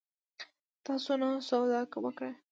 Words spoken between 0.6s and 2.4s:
تا څونه سودا وکړه؟